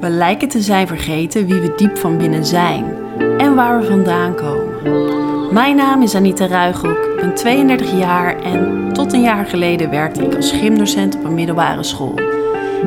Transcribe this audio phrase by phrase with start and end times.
[0.00, 2.84] We lijken te zijn vergeten wie we diep van binnen zijn
[3.38, 5.52] en waar we vandaan komen.
[5.52, 10.24] Mijn naam is Anita Ruigrok, ik ben 32 jaar en tot een jaar geleden werkte
[10.24, 12.14] ik als gymdocent op een middelbare school.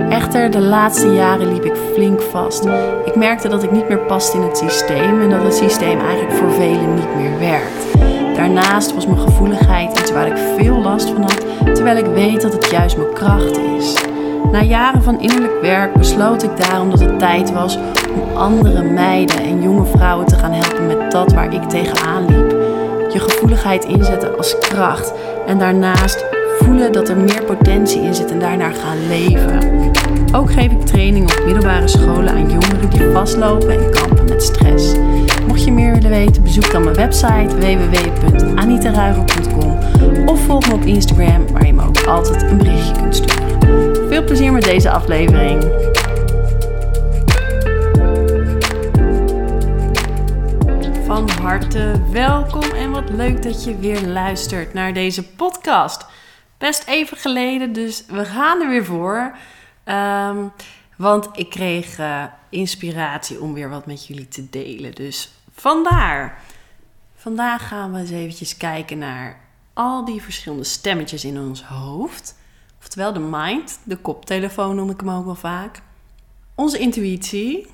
[0.09, 2.65] Echter, de laatste jaren liep ik flink vast.
[3.05, 6.31] Ik merkte dat ik niet meer paste in het systeem en dat het systeem eigenlijk
[6.31, 8.07] voor velen niet meer werkt.
[8.35, 12.53] Daarnaast was mijn gevoeligheid iets waar ik veel last van had, terwijl ik weet dat
[12.53, 14.10] het juist mijn kracht is.
[14.51, 17.77] Na jaren van innerlijk werk besloot ik daarom dat het tijd was
[18.13, 22.49] om andere meiden en jonge vrouwen te gaan helpen met dat waar ik tegenaan liep.
[23.13, 25.13] Je gevoeligheid inzetten als kracht
[25.47, 26.25] en daarnaast
[26.59, 29.59] voelen dat er meer potentie in zit en daarnaar gaan leven.
[30.35, 34.95] Ook geef ik training op middelbare scholen aan jongeren die vastlopen en kampen met stress.
[35.47, 39.77] Mocht je meer willen weten, bezoek dan mijn website www.anitaruiger.com
[40.25, 43.50] of volg me op Instagram waar je me ook altijd een berichtje kunt sturen.
[44.21, 45.61] Veel plezier met deze aflevering.
[51.05, 56.05] Van harte welkom en wat leuk dat je weer luistert naar deze podcast.
[56.57, 59.35] Best even geleden, dus we gaan er weer voor.
[59.83, 60.37] Ehm,
[60.97, 64.95] want ik kreeg uh, inspiratie om weer wat met jullie te delen.
[64.95, 66.43] Dus vandaar.
[67.15, 69.39] Vandaag gaan we eens eventjes kijken naar
[69.73, 72.39] al die verschillende stemmetjes in ons hoofd.
[72.91, 75.81] Oftewel de mind, de koptelefoon noem ik hem ook wel vaak.
[76.55, 77.67] Onze intuïtie,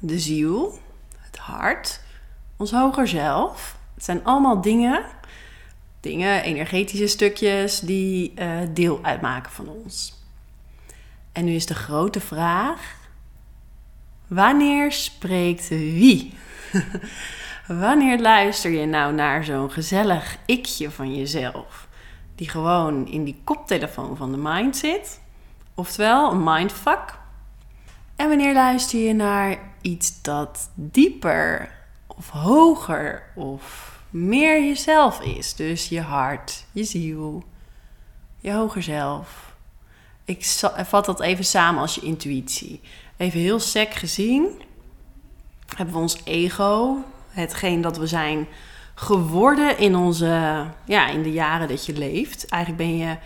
[0.00, 0.78] de ziel,
[1.18, 2.00] het hart,
[2.56, 3.78] ons hoger zelf.
[3.94, 5.04] Het zijn allemaal dingen,
[6.00, 10.22] dingen, energetische stukjes die uh, deel uitmaken van ons.
[11.32, 12.96] En nu is de grote vraag:
[14.26, 16.34] wanneer spreekt wie?
[17.84, 21.88] wanneer luister je nou naar zo'n gezellig ikje van jezelf?
[22.34, 25.20] Die gewoon in die koptelefoon van de mind zit.
[25.74, 27.18] Oftewel een mindfuck.
[28.16, 31.70] En wanneer luister je naar iets dat dieper
[32.06, 35.54] of hoger of meer jezelf is?
[35.54, 37.44] Dus je hart, je ziel,
[38.40, 39.54] je hoger zelf.
[40.24, 40.44] Ik
[40.84, 42.80] vat dat even samen als je intuïtie.
[43.16, 44.62] Even heel sec gezien
[45.76, 48.46] hebben we ons ego, hetgeen dat we zijn
[48.94, 52.48] geworden in, onze, ja, in de jaren dat je leeft.
[52.48, 53.16] Eigenlijk ben je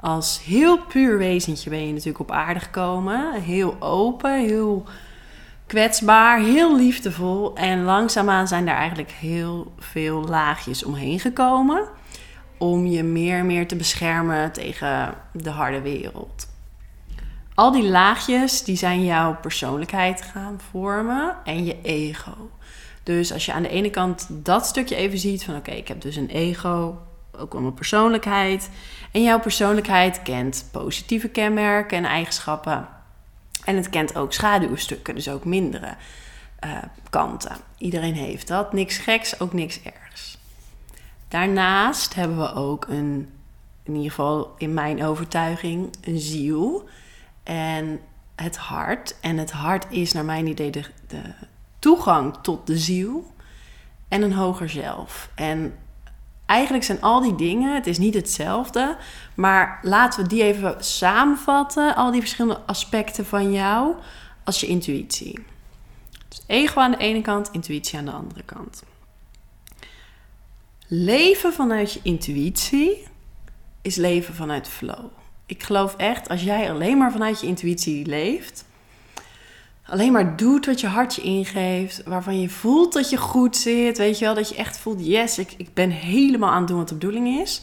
[0.00, 3.32] als heel puur wezentje ben je natuurlijk op aarde gekomen.
[3.42, 4.84] Heel open, heel
[5.66, 7.56] kwetsbaar, heel liefdevol.
[7.56, 11.88] En langzaamaan zijn daar eigenlijk heel veel laagjes omheen gekomen.
[12.58, 16.48] Om je meer en meer te beschermen tegen de harde wereld.
[17.54, 22.50] Al die laagjes die zijn jouw persoonlijkheid gaan vormen en je ego.
[23.08, 26.00] Dus als je aan de ene kant dat stukje even ziet van oké, ik heb
[26.00, 26.98] dus een ego,
[27.32, 28.70] ook wel mijn persoonlijkheid.
[29.12, 32.88] En jouw persoonlijkheid kent positieve kenmerken en eigenschappen.
[33.64, 35.94] En het kent ook schaduwstukken, dus ook mindere
[36.64, 36.78] uh,
[37.10, 37.56] kanten.
[37.78, 38.72] Iedereen heeft dat.
[38.72, 40.38] Niks geks, ook niks ergs.
[41.28, 43.30] Daarnaast hebben we ook een,
[43.82, 46.88] in ieder geval in mijn overtuiging, een ziel.
[47.42, 48.00] En
[48.36, 49.16] het hart.
[49.20, 51.22] En het hart is naar mijn idee de, de
[51.78, 53.32] toegang tot de ziel
[54.08, 55.30] en een hoger zelf.
[55.34, 55.78] En
[56.46, 58.96] eigenlijk zijn al die dingen, het is niet hetzelfde,
[59.34, 63.94] maar laten we die even samenvatten, al die verschillende aspecten van jou
[64.44, 65.44] als je intuïtie.
[66.28, 68.82] Dus ego aan de ene kant, intuïtie aan de andere kant.
[70.86, 73.06] Leven vanuit je intuïtie
[73.82, 75.06] is leven vanuit flow.
[75.46, 78.64] Ik geloof echt, als jij alleen maar vanuit je intuïtie leeft,
[79.88, 84.18] alleen maar doet wat je hartje ingeeft, waarvan je voelt dat je goed zit, weet
[84.18, 86.88] je wel, dat je echt voelt, yes, ik, ik ben helemaal aan het doen wat
[86.88, 87.62] de bedoeling is,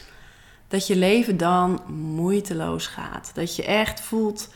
[0.68, 1.81] dat je leven dan
[2.16, 3.31] moeiteloos gaat.
[3.34, 4.50] Dat je echt voelt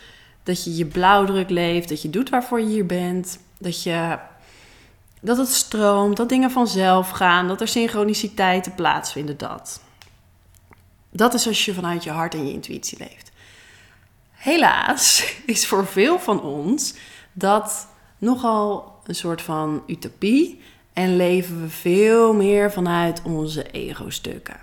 [0.43, 4.17] dat je je blauwdruk leeft, dat je doet waarvoor je hier bent, dat je
[5.21, 9.81] dat het stroomt, dat dingen vanzelf gaan, dat er synchroniciteiten plaatsvinden, dat.
[11.11, 13.31] Dat is als je vanuit je hart en je intuïtie leeft.
[14.31, 16.93] Helaas is voor veel van ons
[17.39, 17.87] dat
[18.17, 20.61] nogal een soort van utopie
[20.93, 24.59] en leven we veel meer vanuit onze ego-stukken.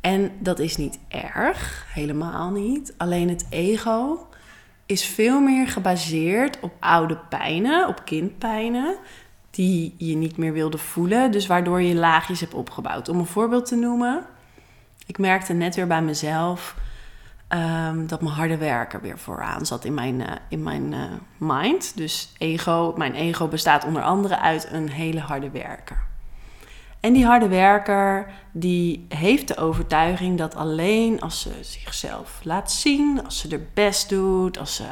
[0.00, 2.94] En dat is niet erg, helemaal niet.
[2.96, 4.26] Alleen het ego
[4.86, 8.96] is veel meer gebaseerd op oude pijnen, op kindpijnen,
[9.50, 13.08] die je niet meer wilde voelen, dus waardoor je laagjes hebt opgebouwd.
[13.08, 14.26] Om een voorbeeld te noemen,
[15.06, 16.76] ik merkte net weer bij mezelf
[17.48, 21.00] Ehm, dat mijn harde werken weer vooraan zat in mijn, uh, in mijn uh,
[21.38, 21.96] mind.
[21.96, 25.98] Dus ego, mijn ego bestaat onder andere uit een hele harde werker.
[27.00, 33.24] En die harde werker die heeft de overtuiging dat alleen als ze zichzelf laat zien,
[33.24, 34.84] als ze er best doet, als ze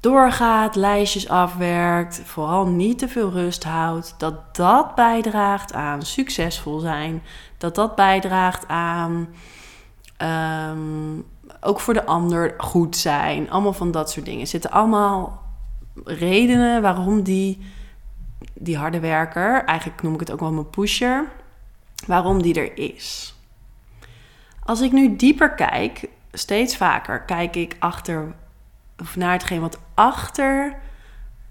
[0.00, 7.22] doorgaat, lijstjes afwerkt, vooral niet te veel rust houdt, dat dat bijdraagt aan succesvol zijn,
[7.58, 9.28] dat dat bijdraagt aan
[10.22, 11.20] ehm,
[11.60, 14.46] ook voor de ander goed zijn, allemaal van dat soort dingen.
[14.46, 15.42] zitten allemaal
[16.04, 17.58] redenen waarom die,
[18.54, 21.28] die harde werker, eigenlijk noem ik het ook wel mijn pusher,
[22.06, 23.34] waarom die er is.
[24.64, 28.34] Als ik nu dieper kijk, steeds vaker kijk ik achter
[28.98, 30.76] of naar hetgeen wat achter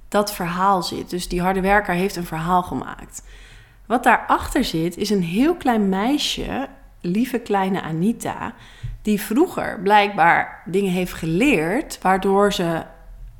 [0.07, 1.09] dat verhaal zit.
[1.09, 3.23] Dus die harde werker heeft een verhaal gemaakt.
[3.85, 6.67] Wat daarachter zit is een heel klein meisje,
[7.01, 8.53] lieve kleine Anita,
[9.01, 12.83] die vroeger blijkbaar dingen heeft geleerd, waardoor ze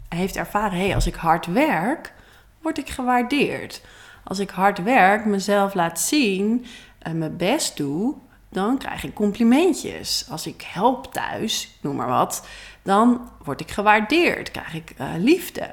[0.10, 2.13] heeft ervaren: hé, hey, als ik hard werk,
[2.62, 3.81] word ik gewaardeerd.
[4.24, 6.66] Als ik hard werk, mezelf laat zien
[7.00, 8.16] en mijn best doe,
[8.50, 10.25] dan krijg ik complimentjes.
[10.30, 12.48] Als ik help thuis, noem maar wat,
[12.81, 15.69] dan word ik gewaardeerd, krijg ik uh, liefde.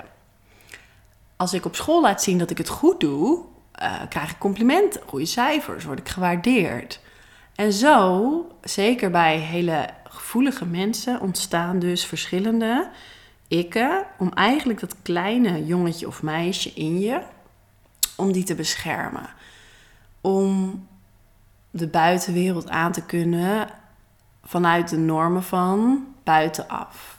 [1.37, 3.45] Als ik op school laat zien dat ik het goed doe,
[3.83, 7.01] uh, krijg ik complimenten, goede cijfers, word ik gewaardeerd.
[7.59, 12.91] En zo, zeker bij hele gevoelige mensen, ontstaan dus verschillende
[13.49, 17.21] ikken om eigenlijk dat kleine jongetje of meisje in je,
[18.17, 19.29] om die te beschermen.
[20.21, 20.87] Om
[21.71, 23.69] de buitenwereld aan te kunnen
[24.45, 27.19] vanuit de normen van buitenaf.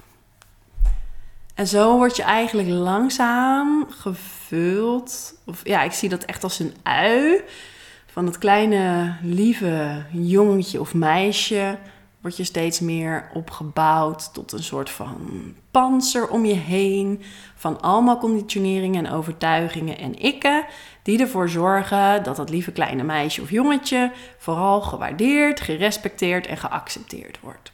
[1.55, 5.39] En zo word je eigenlijk langzaam gevuld.
[5.45, 7.43] Of ja, ik zie dat echt als een ui.
[8.19, 11.77] Van het kleine, lieve jongetje of meisje
[12.21, 15.17] word je steeds meer opgebouwd tot een soort van
[15.71, 17.21] panzer om je heen.
[17.55, 20.65] Van allemaal conditioneringen en overtuigingen en ikken.
[21.03, 27.39] Die ervoor zorgen dat dat lieve kleine meisje of jongetje vooral gewaardeerd, gerespecteerd en geaccepteerd
[27.39, 27.71] wordt.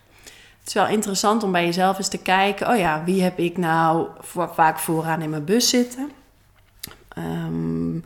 [0.60, 3.58] Het is wel interessant om bij jezelf eens te kijken: oh ja, wie heb ik
[3.58, 4.08] nou
[4.54, 6.12] vaak vooraan in mijn bus zitten?
[7.18, 8.04] Um,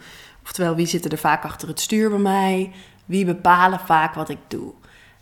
[0.50, 2.72] oftewel, wie zitten er vaak achter het stuur bij mij?
[3.06, 4.74] Wie bepalen vaak wat ik doe?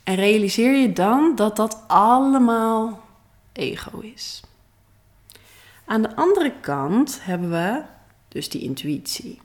[0.03, 3.03] En realiseer je dan dat dat allemaal
[3.53, 4.41] ego is.
[5.85, 7.81] Aan de andere kant hebben we
[8.27, 9.41] dus die intuïtie.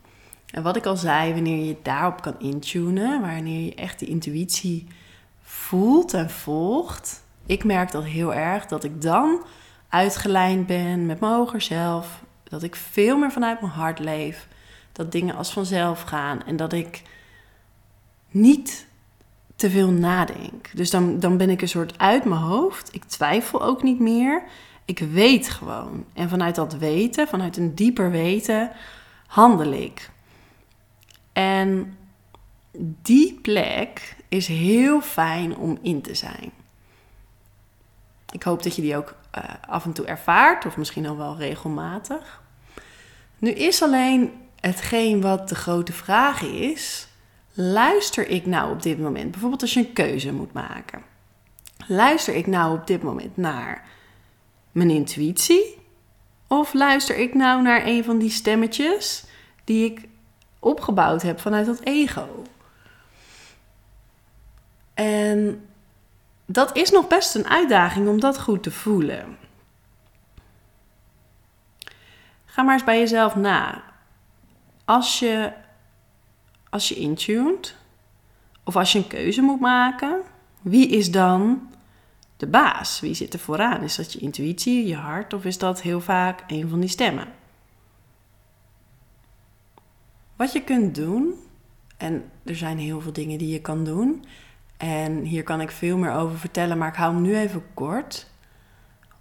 [0.50, 4.86] En wat ik al zei, wanneer je daarop kan intunen, wanneer je echt die intuïtie
[5.42, 9.44] voelt en volgt, ik merk dat heel erg dat ik dan
[9.88, 14.48] uitgelijnd ben met mijn hoger zelf, dat ik veel meer vanuit mijn hart leef,
[14.92, 17.02] dat dingen als vanzelf gaan en dat ik
[18.30, 18.86] niet
[19.56, 20.70] te veel nadenk.
[20.74, 22.94] Dus dan, dan ben ik een soort uit mijn hoofd.
[22.94, 24.42] Ik twijfel ook niet meer.
[24.84, 26.04] Ik weet gewoon.
[26.12, 28.70] En vanuit dat weten, vanuit een dieper weten,
[29.26, 30.10] handel ik.
[31.32, 31.96] En
[33.02, 36.52] die plek is heel fijn om in te zijn.
[38.32, 41.36] Ik hoop dat je die ook uh, af en toe ervaart, of misschien al wel
[41.36, 42.42] regelmatig.
[43.38, 47.08] Nu is alleen hetgeen wat de grote vraag is:
[47.52, 51.02] luister ik nou op dit moment, bijvoorbeeld als je een keuze moet maken,
[51.86, 53.84] luister ik nou op dit moment naar
[54.72, 55.80] mijn intuïtie?
[56.46, 59.24] Of luister ik nou naar een van die stemmetjes
[59.64, 60.08] die ik
[60.58, 62.42] opgebouwd heb vanuit dat ego?
[64.94, 65.66] En
[66.46, 69.36] dat is nog best een uitdaging om dat goed te voelen.
[72.44, 73.91] Ga maar eens bij jezelf na.
[74.84, 75.52] Als je,
[76.70, 77.76] als je intuned,
[78.64, 80.20] of als je een keuze moet maken,
[80.62, 81.70] wie is dan
[82.36, 83.00] de baas?
[83.00, 83.82] Wie zit er vooraan?
[83.82, 87.28] Is dat je intuïtie, je hart, of is dat heel vaak een van die stemmen?
[90.36, 91.34] Wat je kunt doen,
[91.96, 94.24] en er zijn heel veel dingen die je kan doen,
[94.76, 98.30] en hier kan ik veel meer over vertellen, maar ik hou hem nu even kort.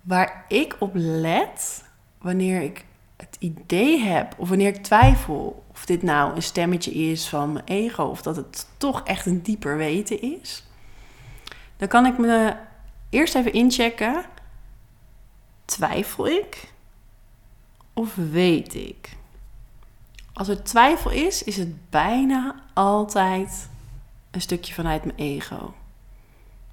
[0.02, 1.86] Waar ik op let
[2.18, 2.86] wanneer ik
[3.22, 7.66] het idee heb, of wanneer ik twijfel of dit nou een stemmetje is van mijn
[7.66, 10.64] ego, of dat het toch echt een dieper weten is,
[11.78, 12.56] dan kan ik me
[13.10, 14.26] eerst even inchecken.
[15.66, 16.72] Twijfel ik
[17.94, 19.18] of weet ik?
[20.34, 23.70] Als er twijfel is, is het bijna altijd
[24.32, 25.74] een stukje vanuit mijn ego.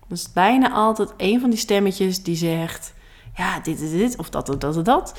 [0.09, 2.95] Dat is bijna altijd een van die stemmetjes die zegt:
[3.37, 5.19] ja, dit is dit, of dat, dat, dat, dat.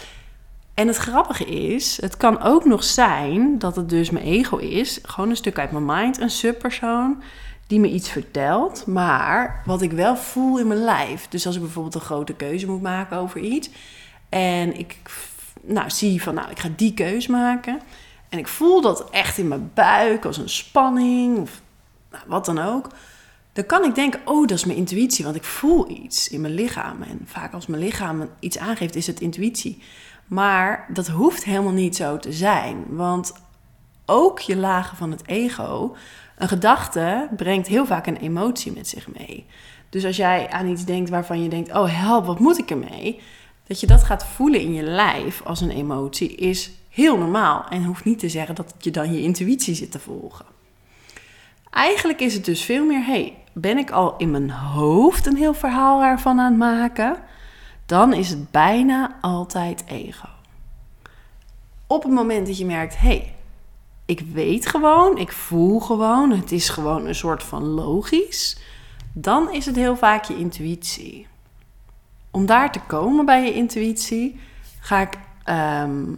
[0.79, 5.00] En het grappige is, het kan ook nog zijn dat het dus mijn ego is,
[5.03, 7.21] gewoon een stuk uit mijn mind, een subpersoon
[7.67, 11.27] die me iets vertelt, maar wat ik wel voel in mijn lijf.
[11.27, 13.69] Dus als ik bijvoorbeeld een grote keuze moet maken over iets
[14.29, 14.98] en ik
[15.62, 17.79] nou, zie van, nou, ik ga die keuze maken
[18.29, 21.62] en ik voel dat echt in mijn buik als een spanning of
[22.12, 22.89] nou, wat dan ook.
[23.53, 26.53] Dan kan ik denken, oh, dat is mijn intuïtie, want ik voel iets in mijn
[26.53, 27.01] lichaam.
[27.01, 29.81] En vaak als mijn lichaam iets aangeeft, is het intuïtie.
[30.29, 32.86] Maar dat hoeft helemaal niet zo te zijn.
[32.88, 33.33] Want
[34.05, 35.95] ook je lagen van het ego,
[36.38, 39.45] een gedachte brengt heel vaak een emotie met zich mee.
[39.89, 43.19] Dus als jij aan iets denkt waarvan je denkt: oh help, wat moet ik ermee?
[43.67, 47.65] Dat je dat gaat voelen in je lijf als een emotie is heel normaal.
[47.69, 50.45] En hoeft niet te zeggen dat je dan je intuïtie zit te volgen.
[51.69, 55.53] Eigenlijk is het dus veel meer: hey, ben ik al in mijn hoofd een heel
[55.53, 57.17] verhaal ervan aan het maken?
[57.89, 60.27] Dan is het bijna altijd ego.
[61.88, 63.36] Op het moment dat je merkt: hey,
[64.05, 68.60] ik weet gewoon, ik voel gewoon, het is gewoon een soort van logisch,
[69.13, 71.27] dan is het heel vaak je intuïtie.
[72.31, 74.39] Om daar te komen bij je intuïtie,
[74.79, 75.17] ga ik
[75.84, 76.17] um,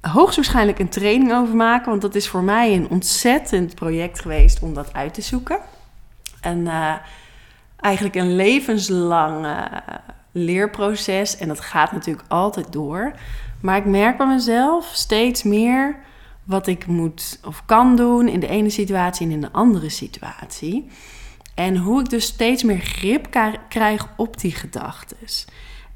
[0.00, 4.74] hoogstwaarschijnlijk een training over maken, want dat is voor mij een ontzettend project geweest om
[4.74, 5.58] dat uit te zoeken.
[6.40, 6.94] En uh,
[7.76, 9.64] eigenlijk een levenslang uh,
[10.36, 13.12] leerproces en dat gaat natuurlijk altijd door.
[13.60, 15.96] Maar ik merk bij mezelf steeds meer
[16.44, 20.88] wat ik moet of kan doen in de ene situatie en in de andere situatie.
[21.54, 23.30] En hoe ik dus steeds meer grip
[23.68, 25.16] krijg op die gedachten.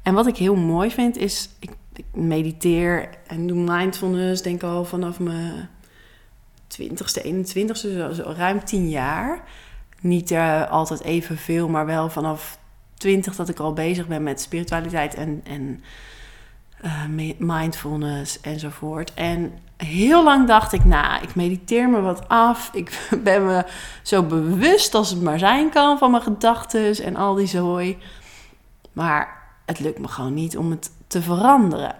[0.01, 1.71] En wat ik heel mooi vind is, ik,
[2.13, 5.69] mediteer en doe mindfulness, denk al vanaf mijn
[6.81, 9.43] 20ste, 21ste, zo, zo ruim 10 jaar.
[9.99, 12.59] Niet uh, altijd evenveel, maar wel vanaf
[13.01, 15.83] 20 dat ik al bezig ben met spiritualiteit en, en
[16.83, 19.13] uh, mindfulness enzovoort.
[19.13, 22.69] En heel lang dacht ik, nou, ik mediteer me wat af.
[22.73, 23.65] Ik ben me
[24.01, 27.97] zo bewust als het maar zijn kan van mijn gedachten en al die zooi.
[28.91, 31.95] Maar het lukt me gewoon niet om het te veranderen.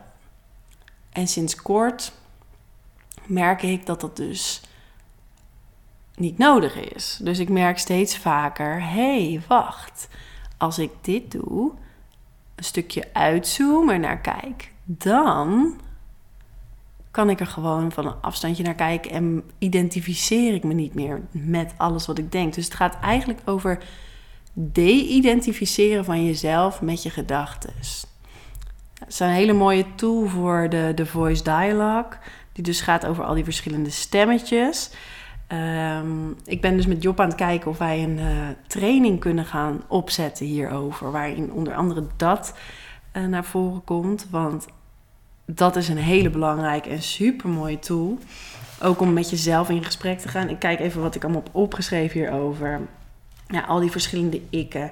[1.12, 2.12] En sinds kort
[3.26, 4.62] merk ik dat dat dus
[6.16, 7.20] niet nodig is.
[7.22, 10.08] Dus ik merk steeds vaker: hé, hey, wacht.
[10.62, 11.72] Als ik dit doe,
[12.56, 15.76] een stukje uitzoom en naar kijk, dan
[17.12, 21.22] kan ik er gewoon van een afstandje naar kijken en identificeer ik me niet meer
[21.32, 22.54] met alles wat ik denk.
[22.54, 23.84] Dus het gaat eigenlijk over
[24.54, 27.74] de-identificeren van jezelf met je gedachten.
[28.94, 32.18] Het is een hele mooie tool voor de, de voice dialogue,
[32.52, 34.92] die dus gaat over al die verschillende stemmetjes.
[35.52, 39.46] Ehm, ik ben dus met Job aan het kijken of wij een uh, training kunnen
[39.46, 42.54] gaan opzetten hierover, waarin onder andere dat
[43.14, 44.28] uh, naar voren komt.
[44.30, 44.68] Want
[45.46, 48.18] dat is een hele belangrijke en super mooie tool.
[48.82, 50.50] Ook om met jezelf in gesprek te gaan.
[50.50, 52.80] Ik kijk even wat ik allemaal heb opgeschreven hierover.
[53.48, 54.92] Ja, al die verschillende ikken.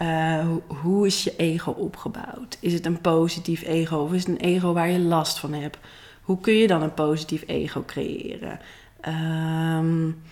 [0.00, 2.58] Uh, hoe, is je ego opgebouwd?
[2.60, 5.78] Is het een positief ego of is het een ego waar je last van hebt?
[6.22, 8.60] Hoe kun je dan een positief ego creëren?
[9.08, 10.22] Um,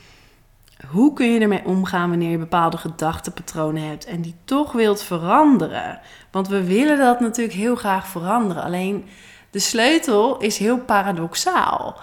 [0.89, 6.01] hoe kun je ermee omgaan wanneer je bepaalde gedachtenpatronen hebt en die toch wilt veranderen?
[6.31, 8.63] Want we willen dat natuurlijk heel graag veranderen.
[8.63, 9.05] Alleen
[9.51, 12.01] de sleutel is heel paradoxaal.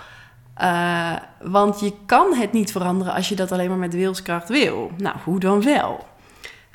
[0.61, 4.91] Uh, want je kan het niet veranderen als je dat alleen maar met wilskracht wil.
[4.97, 6.05] Nou, hoe dan wel?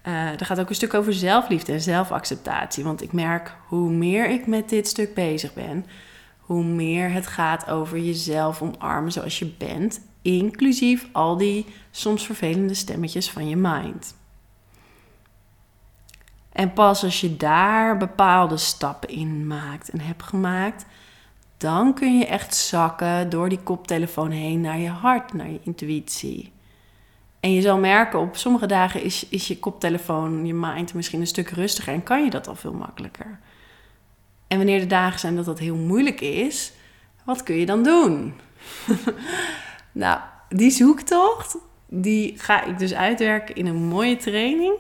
[0.07, 2.85] Uh, er gaat ook een stuk over zelfliefde en zelfacceptatie.
[2.85, 5.87] Want ik merk hoe meer ik met dit stuk bezig ben,
[6.52, 12.75] hoe meer het gaat over jezelf omarmen zoals je bent, inclusief al die soms vervelende
[12.75, 14.14] stemmetjes van je mind.
[16.52, 20.87] En pas als je daar bepaalde stappen in maakt en hebt gemaakt,
[21.56, 26.52] dan kun je echt zakken door die koptelefoon heen naar je hart, naar je intuïtie.
[27.40, 31.26] En je zal merken, op sommige dagen is, is je koptelefoon, je mind misschien een
[31.26, 33.38] stuk rustiger en kan je dat al veel makkelijker.
[34.52, 36.73] En wanneer de dagen zijn dat dat heel moeilijk is,
[37.25, 38.35] wat kun je dan doen?
[39.92, 41.56] nou, die zoektocht,
[41.88, 44.75] die ga ik dus uitwerken in een mooie training.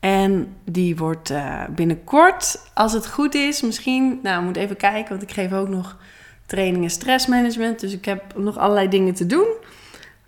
[0.00, 5.22] En die wordt uh, binnenkort, als het goed is, misschien, nou, moet even kijken, want
[5.22, 5.96] ik geef ook nog
[6.46, 7.80] trainingen stressmanagement.
[7.80, 9.48] Dus ik heb nog allerlei dingen te doen.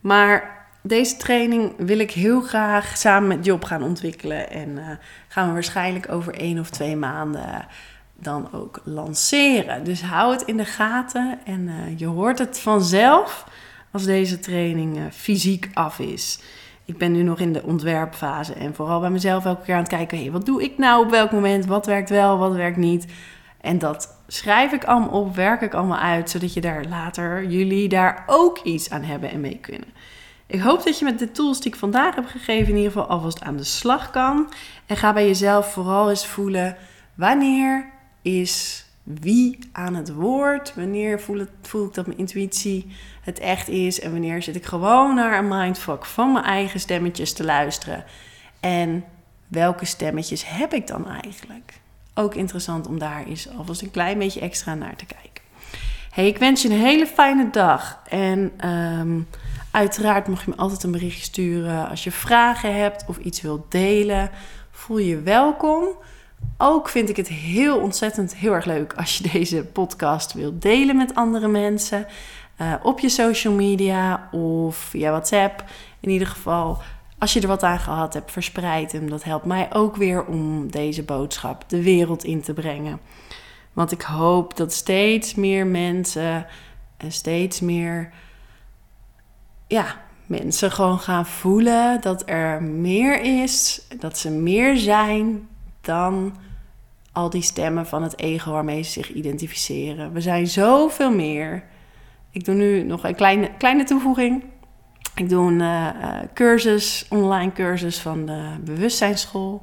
[0.01, 0.58] Maar
[0.89, 4.51] deze training wil ik heel graag samen met Job gaan ontwikkelen.
[4.51, 4.89] En uh,
[5.29, 7.67] gaan we waarschijnlijk over één of twee maanden
[8.15, 9.85] dan ook lanceren.
[9.85, 13.47] Dus hou het in de gaten en uh, je hoort het vanzelf
[13.93, 16.39] als deze training fysiek af is
[16.89, 19.89] ik ben nu nog in de ontwerpfase en vooral bij mezelf elke keer aan het
[19.89, 21.67] kijken: hey, wat doe ik nou op welk moment?
[21.67, 23.07] Wat werkt wel, wat werkt niet?
[23.61, 27.89] En dat schrijf ik allemaal op, werk ik allemaal uit, zodat je daar later, jullie
[27.89, 29.89] daar ook iets aan hebben en mee kunnen.
[30.49, 33.07] Ik hoop dat je met de tools die ik vandaag heb gegeven in ieder geval
[33.07, 34.53] alvast aan de slag kan.
[34.87, 36.77] En ga bij jezelf vooral eens voelen
[37.15, 37.91] wanneer
[38.23, 40.75] is wie aan het woord?
[40.75, 42.87] Wanneer voel, ik dat mijn intuïtie
[43.23, 44.01] het echt is?
[44.01, 48.05] En wanneer zit ik gewoon naar een mindfuck van mijn eigen stemmetjes te luisteren?
[48.61, 49.05] En
[49.47, 51.81] welke stemmetjes heb ik dan eigenlijk?
[52.19, 55.43] ook interessant om daar eens alvast een klein beetje extra naar te kijken.
[56.11, 58.03] Hey, ik wens je een hele fijne dag.
[58.09, 59.21] En ehm,
[59.71, 63.71] uiteraard mag je me altijd een berichtje sturen als je vragen hebt of iets wilt
[63.71, 64.31] delen.
[64.71, 65.85] Voel je welkom.
[66.57, 70.97] Ook vind ik het heel ontzettend heel erg leuk als je deze podcast wilt delen
[70.97, 72.07] met andere mensen.
[72.61, 75.65] Uh, op je social media of via WhatsApp.
[76.01, 76.83] In ieder geval,
[77.19, 79.11] als je er wat aan gehad hebt, verspreid hem.
[79.11, 83.01] Dat helpt mij ook weer om deze boodschap de wereld in te brengen.
[83.73, 86.47] Want ik hoop dat steeds meer mensen
[86.97, 88.13] en steeds meer
[89.69, 89.97] ja,
[90.27, 95.49] mensen gewoon gaan voelen dat er meer is, dat ze meer zijn
[95.81, 96.37] dan
[97.13, 100.13] al die stemmen van het ego waarmee ze zich identificeren.
[100.13, 101.65] We zijn zoveel meer.
[102.31, 104.45] Ik doe nu nog een kleine, kleine toevoeging.
[105.15, 109.63] Ik doe een uh, cursus, online cursus van de Bewustzijnsschool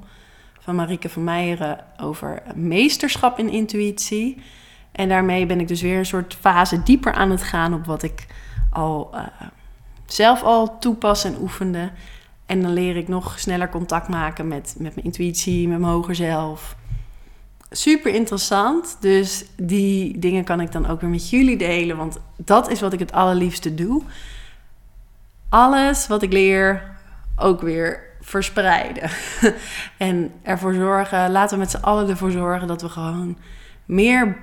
[0.60, 4.42] van Marike van Meijeren over meesterschap in intuïtie.
[4.92, 8.04] En daarmee ben ik dus weer een soort fase dieper aan het gaan op wat
[8.04, 8.26] ik
[8.72, 9.22] al uh,
[10.06, 11.92] zelf al toepas en oefende.
[12.46, 16.16] En dan leer ik nog sneller contact maken met, met mijn intuïtie, met mijn hoger
[16.16, 16.76] zelf.
[17.72, 18.98] Super interessant.
[19.00, 21.98] Dus die dingen kan ik dan ook weer met jullie delen.
[21.98, 24.02] Want dat is wat ik het allerliefste doe.
[25.50, 26.96] Alles wat ik leer
[27.36, 29.10] ook weer verspreiden.
[29.98, 33.38] en ervoor zorgen, laten we met z'n allen ervoor zorgen dat we gewoon
[33.86, 34.38] meer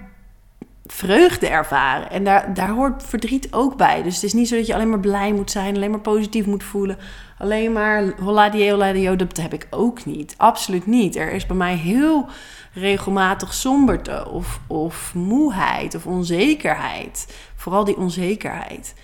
[0.87, 2.11] vreugde ervaren.
[2.11, 4.03] En daar, daar hoort verdriet ook bij.
[4.03, 6.47] Dus het is niet zo dat je alleen maar blij moet zijn, alleen maar positief
[6.47, 6.99] moet voelen.
[7.39, 10.35] Alleen maar hola die hola die dat heb ik ook niet.
[10.37, 11.17] Absoluut niet.
[11.17, 12.29] Er is bij mij heel
[12.73, 17.37] regelmatig somberte of, of moeheid of onzekerheid.
[17.57, 18.95] Vooral die onzekerheid.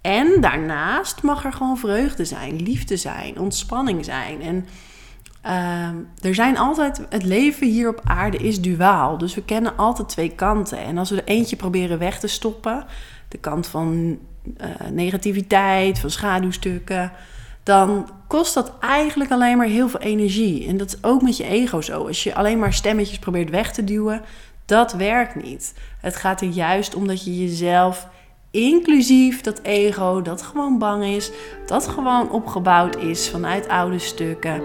[0.00, 4.42] En daarnaast mag er gewoon vreugde zijn, liefde zijn, ontspanning zijn.
[4.42, 4.66] En
[5.48, 5.88] uh,
[6.22, 9.18] er zijn altijd, het leven hier op aarde is duaal.
[9.18, 10.78] Dus we kennen altijd twee kanten.
[10.78, 12.84] En als we er eentje proberen weg te stoppen,
[13.28, 17.12] de kant van uh, negativiteit, van schaduwstukken,
[17.62, 20.66] dan kost dat eigenlijk alleen maar heel veel energie.
[20.66, 22.06] En dat is ook met je ego zo.
[22.06, 24.22] Als je alleen maar stemmetjes probeert weg te duwen,
[24.66, 25.74] dat werkt niet.
[26.00, 28.08] Het gaat er juist om dat je jezelf
[28.50, 31.30] inclusief dat ego, dat gewoon bang is,
[31.66, 34.62] dat gewoon opgebouwd is vanuit oude stukken,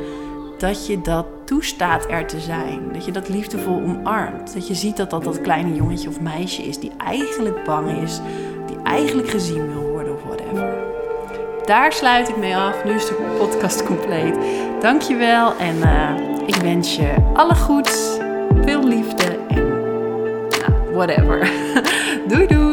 [0.57, 2.79] dat je dat toestaat er te zijn.
[2.93, 4.53] Dat je dat liefdevol omarmt.
[4.53, 8.19] Dat je ziet dat dat dat kleine jongetje of meisje is die eigenlijk bang is,
[8.67, 10.73] die eigenlijk gezien wil worden of whatever.
[11.65, 12.83] Daar sluit ik mee af.
[12.83, 14.35] Nu is de podcast compleet.
[14.81, 16.09] Dankjewel en uh,
[16.45, 18.17] ik wens je alle goeds,
[18.61, 19.67] veel liefde en
[20.49, 21.51] nou, whatever.
[22.29, 22.72] doei doei!